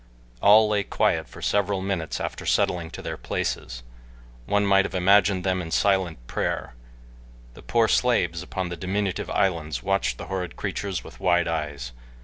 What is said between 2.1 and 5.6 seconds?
after settling to their places. One might have imagined